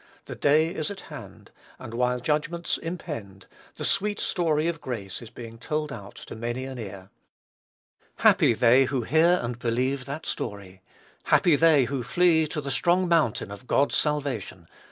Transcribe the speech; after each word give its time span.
The 0.25 0.33
day 0.33 0.73
is 0.73 0.89
at 0.89 1.01
hand; 1.13 1.51
and, 1.77 1.93
while 1.93 2.19
judgments 2.19 2.79
impend, 2.79 3.45
the 3.75 3.85
sweet 3.85 4.19
story 4.19 4.67
of 4.67 4.81
grace 4.81 5.21
is 5.21 5.29
being 5.29 5.59
told 5.59 5.91
out 5.93 6.15
to 6.25 6.35
many 6.35 6.65
an 6.65 6.79
ear. 6.79 7.11
Happy 8.15 8.55
they 8.55 8.85
who 8.85 9.03
hear 9.03 9.39
and 9.43 9.59
believe 9.59 10.05
that 10.05 10.25
story! 10.25 10.81
Happy 11.25 11.55
they 11.55 11.83
who 11.85 12.01
flee 12.01 12.47
to 12.47 12.61
the 12.61 12.71
strong 12.71 13.07
mountain 13.07 13.51
of 13.51 13.67
God's 13.67 13.93
salvation! 13.95 14.65